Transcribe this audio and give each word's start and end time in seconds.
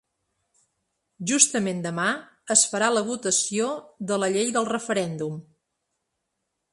Justament 1.31 1.83
demà 1.83 2.07
es 2.57 2.63
farà 2.73 2.89
la 2.95 3.05
votació 3.11 3.69
de 4.13 4.21
la 4.23 4.31
llei 4.37 4.53
del 4.59 4.69
referèndum. 4.73 5.37